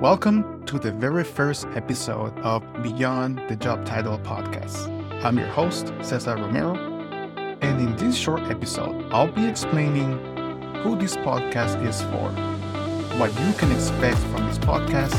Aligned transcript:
Welcome 0.00 0.62
to 0.66 0.78
the 0.78 0.92
very 0.92 1.24
first 1.24 1.66
episode 1.68 2.38
of 2.40 2.62
Beyond 2.82 3.40
the 3.48 3.56
Job 3.56 3.86
Title 3.86 4.18
podcast. 4.18 4.92
I'm 5.24 5.38
your 5.38 5.46
host, 5.46 5.90
Cesar 6.02 6.36
Romero, 6.36 6.76
and 7.62 7.80
in 7.80 7.96
this 7.96 8.14
short 8.14 8.42
episode, 8.42 9.10
I'll 9.10 9.32
be 9.32 9.46
explaining 9.46 10.18
who 10.82 10.98
this 10.98 11.16
podcast 11.16 11.82
is 11.88 12.02
for, 12.02 12.28
what 13.18 13.32
you 13.40 13.54
can 13.54 13.72
expect 13.72 14.18
from 14.18 14.46
this 14.46 14.58
podcast, 14.58 15.14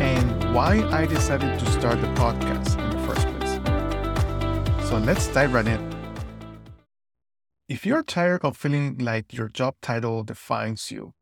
and 0.00 0.54
why 0.54 0.82
I 0.88 1.04
decided 1.04 1.60
to 1.60 1.66
start 1.72 2.00
the 2.00 2.06
podcast 2.14 2.78
in 2.82 2.88
the 2.88 3.06
first 3.06 3.28
place. 3.36 4.88
So 4.88 4.96
let's 4.96 5.26
dive 5.28 5.52
right 5.52 5.66
in. 5.66 5.94
If 7.68 7.84
you're 7.84 8.02
tired 8.02 8.46
of 8.46 8.56
feeling 8.56 8.96
like 8.96 9.34
your 9.34 9.48
job 9.48 9.74
title 9.82 10.24
defines 10.24 10.90
you, 10.90 11.12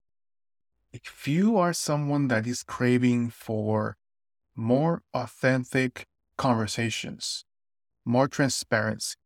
if 0.92 1.28
you 1.28 1.56
are 1.58 1.72
someone 1.72 2.28
that 2.28 2.46
is 2.46 2.62
craving 2.62 3.30
for 3.30 3.96
more 4.54 5.02
authentic 5.14 6.06
conversations, 6.36 7.44
more 8.04 8.28
transparency, 8.28 9.16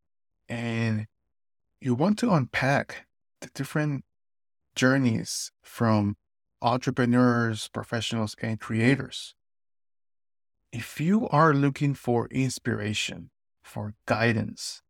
and 0.48 1.06
you 1.80 1.94
want 1.94 2.18
to 2.18 2.32
unpack 2.32 3.06
the 3.40 3.48
different 3.54 4.04
journeys 4.74 5.52
from 5.62 6.16
entrepreneurs, 6.60 7.68
professionals, 7.68 8.36
and 8.40 8.60
creators. 8.60 9.34
If 10.72 11.00
you 11.00 11.28
are 11.28 11.52
looking 11.52 11.94
for 11.94 12.28
inspiration, 12.28 13.30
for 13.62 13.94
guidance, 14.06 14.82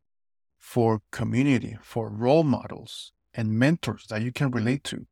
for 0.59 1.03
community, 1.11 1.77
for 1.83 2.09
role 2.09 2.45
models 2.45 3.13
and 3.35 3.59
mentors 3.59 4.07
that 4.09 4.23
you 4.23 4.33
can 4.33 4.51
relate 4.51 4.85
to, 4.85 5.07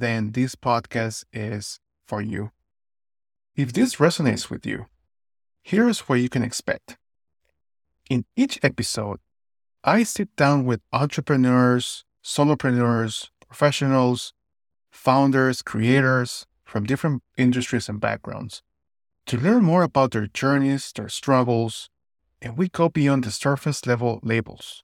then 0.00 0.32
this 0.32 0.56
podcast 0.56 1.24
is 1.32 1.78
for 2.06 2.20
you. 2.20 2.50
If 3.54 3.72
this 3.72 3.96
resonates 3.96 4.50
with 4.50 4.66
you, 4.66 4.86
here's 5.62 6.00
what 6.00 6.20
you 6.20 6.28
can 6.28 6.42
expect. 6.42 6.98
In 8.10 8.24
each 8.36 8.58
episode, 8.62 9.20
I 9.84 10.02
sit 10.02 10.34
down 10.34 10.64
with 10.64 10.80
entrepreneurs, 10.92 12.04
solopreneurs, 12.22 13.30
professionals, 13.46 14.32
founders, 14.90 15.62
creators 15.62 16.46
from 16.64 16.84
different 16.84 17.22
industries 17.36 17.88
and 17.88 18.00
backgrounds 18.00 18.62
to 19.26 19.38
learn 19.38 19.62
more 19.62 19.82
about 19.82 20.10
their 20.10 20.26
journeys, 20.26 20.92
their 20.92 21.08
struggles, 21.08 21.88
and 22.42 22.58
we 22.58 22.68
go 22.68 22.88
beyond 22.88 23.24
the 23.24 23.30
surface 23.30 23.86
level 23.86 24.20
labels 24.22 24.82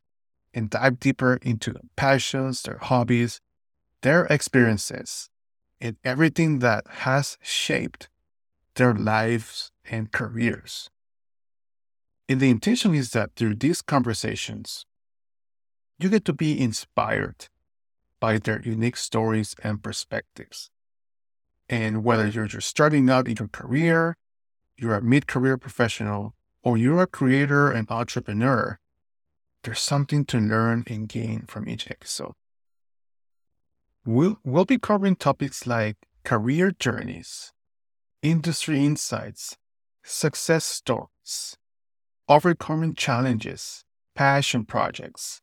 and 0.55 0.71
dive 0.71 1.01
deeper 1.01 1.39
into 1.43 1.73
their 1.73 1.83
passions, 1.97 2.63
their 2.63 2.79
hobbies, 2.79 3.41
their 4.03 4.25
experiences, 4.27 5.31
and 5.81 5.97
everything 6.05 6.59
that 6.61 6.87
has 6.89 7.39
shaped 7.43 8.09
their 8.75 8.95
lives 8.95 9.73
and 9.91 10.13
careers. 10.13 10.91
And 12.29 12.41
the 12.41 12.51
intention 12.51 12.95
is 12.95 13.11
that 13.11 13.35
through 13.35 13.57
these 13.57 13.83
conversations, 13.83 14.87
you 15.99 16.09
get 16.09 16.25
to 16.27 16.33
be 16.33 16.61
inspired 16.61 17.49
by 18.21 18.39
their 18.39 18.61
unique 18.63 18.97
stories 18.97 19.55
and 19.63 19.83
perspectives. 19.83 20.71
And 21.69 22.05
whether 22.05 22.27
you're 22.27 22.47
just 22.47 22.69
starting 22.69 23.11
out 23.11 23.29
in 23.29 23.37
your 23.39 23.49
career, 23.49 24.17
you're 24.77 24.95
a 24.95 25.03
mid 25.03 25.27
career 25.27 25.57
professional, 25.57 26.35
or 26.63 26.77
you're 26.77 27.03
a 27.03 27.07
creator 27.07 27.71
and 27.71 27.91
entrepreneur, 27.91 28.79
there's 29.63 29.81
something 29.81 30.25
to 30.27 30.39
learn 30.39 30.85
and 30.87 31.09
gain 31.09 31.45
from 31.47 31.69
each 31.69 31.91
episode. 31.91 32.33
We'll, 34.07 34.39
we'll 34.45 34.65
be 34.65 34.79
covering 34.79 35.17
topics 35.17 35.67
like 35.67 35.97
career 36.25 36.71
journeys, 36.71 37.53
industry 38.23 38.83
insights, 38.83 39.59
success 40.03 40.65
stories, 40.65 41.59
overcoming 42.27 42.95
challenges, 42.95 43.85
passion 44.15 44.65
projects, 44.65 45.43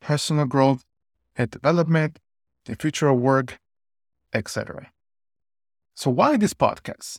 personal 0.00 0.46
growth 0.46 0.84
and 1.34 1.50
development, 1.50 2.20
the 2.66 2.76
future 2.76 3.08
of 3.08 3.18
work, 3.18 3.58
etc. 4.32 4.92
So, 5.94 6.08
why 6.10 6.36
this 6.36 6.54
podcast? 6.54 7.18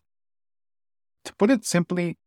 To 1.26 1.36
put 1.36 1.52
it 1.52 1.66
simply, 1.66 2.18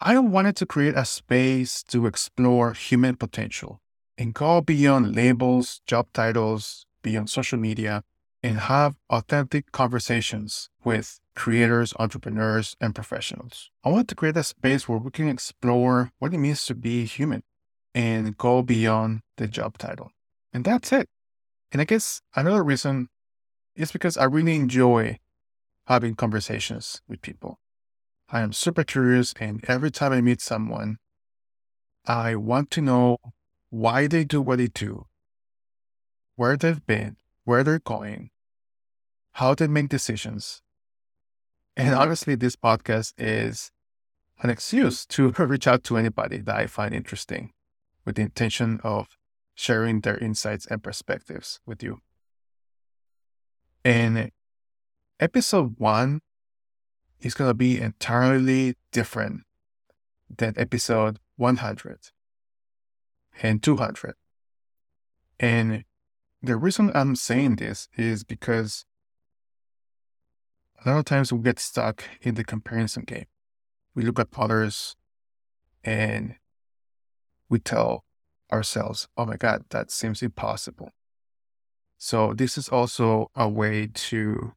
I 0.00 0.18
wanted 0.18 0.56
to 0.56 0.66
create 0.66 0.96
a 0.96 1.04
space 1.04 1.82
to 1.84 2.06
explore 2.06 2.72
human 2.72 3.16
potential 3.16 3.80
and 4.16 4.32
go 4.32 4.62
beyond 4.62 5.14
labels, 5.14 5.82
job 5.86 6.06
titles, 6.14 6.85
beyond 7.06 7.30
social 7.30 7.56
media, 7.56 8.02
and 8.42 8.58
have 8.58 8.96
authentic 9.08 9.70
conversations 9.70 10.70
with 10.82 11.20
creators, 11.36 11.94
entrepreneurs, 12.00 12.76
and 12.80 12.96
professionals. 12.96 13.70
I 13.84 13.90
want 13.90 14.08
to 14.08 14.16
create 14.16 14.36
a 14.36 14.42
space 14.42 14.88
where 14.88 14.98
we 14.98 15.12
can 15.12 15.28
explore 15.28 16.10
what 16.18 16.34
it 16.34 16.38
means 16.38 16.66
to 16.66 16.74
be 16.74 17.04
human 17.04 17.44
and 17.94 18.36
go 18.36 18.60
beyond 18.60 19.20
the 19.36 19.46
job 19.46 19.78
title. 19.78 20.10
And 20.52 20.64
that's 20.64 20.92
it. 20.92 21.08
And 21.70 21.80
I 21.80 21.84
guess 21.84 22.22
another 22.34 22.64
reason 22.64 23.08
is 23.76 23.92
because 23.92 24.16
I 24.16 24.24
really 24.24 24.56
enjoy 24.56 25.20
having 25.86 26.16
conversations 26.16 27.02
with 27.08 27.22
people. 27.22 27.60
I 28.28 28.40
am 28.40 28.52
super 28.52 28.82
curious, 28.82 29.32
and 29.38 29.64
every 29.68 29.92
time 29.92 30.12
I 30.12 30.20
meet 30.20 30.40
someone, 30.40 30.98
I 32.04 32.34
want 32.34 32.72
to 32.72 32.80
know 32.80 33.18
why 33.70 34.08
they 34.08 34.24
do 34.24 34.42
what 34.42 34.58
they 34.58 34.66
do, 34.66 35.06
where 36.36 36.56
they've 36.56 36.84
been, 36.86 37.16
where 37.44 37.64
they're 37.64 37.78
going, 37.78 38.30
how 39.32 39.54
they 39.54 39.66
make 39.66 39.88
decisions. 39.88 40.62
And 41.76 41.90
mm-hmm. 41.90 41.98
obviously, 41.98 42.34
this 42.34 42.56
podcast 42.56 43.12
is 43.18 43.70
an 44.40 44.50
excuse 44.50 45.04
to 45.06 45.30
reach 45.38 45.66
out 45.66 45.84
to 45.84 45.96
anybody 45.96 46.38
that 46.38 46.56
I 46.56 46.66
find 46.66 46.94
interesting 46.94 47.52
with 48.04 48.16
the 48.16 48.22
intention 48.22 48.80
of 48.84 49.18
sharing 49.54 50.00
their 50.00 50.18
insights 50.18 50.66
and 50.66 50.82
perspectives 50.82 51.60
with 51.66 51.82
you. 51.82 52.00
And 53.84 54.30
episode 55.18 55.76
one, 55.78 56.20
is 57.20 57.34
going 57.34 57.50
to 57.50 57.54
be 57.54 57.80
entirely 57.80 58.74
different 58.92 59.42
than 60.34 60.54
episode 60.56 61.18
100 61.36 61.98
and 63.42 63.62
200. 63.62 64.14
And 65.38 65.84
the 66.42 66.56
reason 66.56 66.90
I'm 66.94 67.16
saying 67.16 67.56
this 67.56 67.88
is 67.96 68.24
because 68.24 68.84
a 70.84 70.90
lot 70.90 70.98
of 70.98 71.04
times 71.04 71.32
we 71.32 71.40
get 71.40 71.58
stuck 71.58 72.04
in 72.22 72.34
the 72.34 72.44
comparison 72.44 73.04
game. 73.04 73.26
We 73.94 74.02
look 74.02 74.18
at 74.18 74.28
others 74.36 74.94
and 75.82 76.36
we 77.48 77.58
tell 77.58 78.04
ourselves, 78.52 79.08
oh 79.16 79.24
my 79.24 79.36
God, 79.36 79.64
that 79.70 79.90
seems 79.90 80.22
impossible. 80.22 80.90
So, 81.98 82.34
this 82.34 82.58
is 82.58 82.68
also 82.68 83.30
a 83.34 83.48
way 83.48 83.86
to 83.86 84.52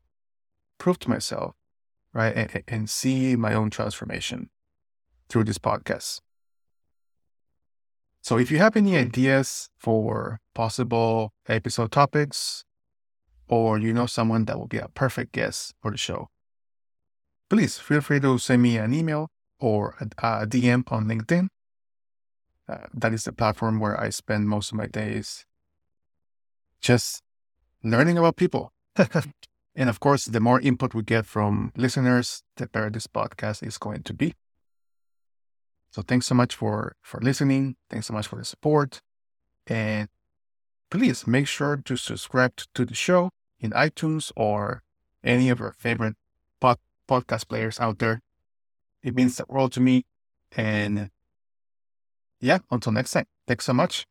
prove 0.77 0.99
to 0.99 1.09
myself 1.09 1.55
right? 2.13 2.35
And, 2.35 2.63
and 2.67 2.89
see 2.89 3.35
my 3.35 3.53
own 3.53 3.69
transformation 3.69 4.49
through 5.29 5.45
this 5.45 5.57
podcast. 5.57 6.21
So 8.21 8.37
if 8.37 8.51
you 8.51 8.57
have 8.59 8.75
any 8.75 8.97
ideas 8.97 9.69
for 9.77 10.39
possible 10.53 11.33
episode 11.47 11.91
topics, 11.91 12.65
or 13.47 13.79
you 13.79 13.93
know 13.93 14.05
someone 14.05 14.45
that 14.45 14.57
will 14.57 14.67
be 14.67 14.77
a 14.77 14.89
perfect 14.89 15.31
guest 15.31 15.73
for 15.81 15.91
the 15.91 15.97
show, 15.97 16.29
please 17.49 17.79
feel 17.79 18.01
free 18.01 18.19
to 18.19 18.37
send 18.37 18.61
me 18.61 18.77
an 18.77 18.93
email 18.93 19.29
or 19.59 19.95
a, 20.17 20.45
DM 20.45 20.83
on 20.91 21.05
LinkedIn. 21.05 21.47
Uh, 22.67 22.85
that 22.93 23.13
is 23.13 23.23
the 23.23 23.33
platform 23.33 23.79
where 23.79 23.99
I 23.99 24.09
spend 24.09 24.47
most 24.47 24.71
of 24.71 24.77
my 24.77 24.85
days 24.85 25.45
just 26.81 27.23
learning 27.83 28.17
about 28.17 28.35
people. 28.35 28.71
And 29.75 29.89
of 29.89 30.01
course, 30.01 30.25
the 30.25 30.41
more 30.41 30.59
input 30.59 30.93
we 30.93 31.03
get 31.03 31.25
from 31.25 31.71
listeners, 31.77 32.43
the 32.57 32.67
better 32.67 32.89
this 32.89 33.07
podcast 33.07 33.65
is 33.65 33.77
going 33.77 34.03
to 34.03 34.13
be. 34.13 34.33
So 35.91 36.01
thanks 36.01 36.27
so 36.27 36.35
much 36.35 36.55
for 36.55 36.95
for 37.01 37.19
listening. 37.21 37.75
Thanks 37.89 38.07
so 38.07 38.13
much 38.13 38.27
for 38.27 38.37
the 38.37 38.45
support. 38.45 39.01
And 39.67 40.09
please 40.89 41.27
make 41.27 41.47
sure 41.47 41.77
to 41.77 41.97
subscribe 41.97 42.53
to 42.73 42.85
the 42.85 42.95
show 42.95 43.31
in 43.59 43.71
iTunes 43.71 44.31
or 44.35 44.83
any 45.23 45.49
of 45.49 45.59
your 45.59 45.73
favorite 45.73 46.15
pod, 46.59 46.77
podcast 47.07 47.47
players 47.47 47.79
out 47.79 47.99
there. 47.99 48.21
It 49.03 49.15
means 49.15 49.37
the 49.37 49.45
world 49.47 49.71
to 49.73 49.79
me. 49.79 50.05
And 50.55 51.09
yeah, 52.39 52.59
until 52.71 52.91
next 52.91 53.11
time. 53.11 53.25
Thanks 53.47 53.65
so 53.65 53.73
much. 53.73 54.05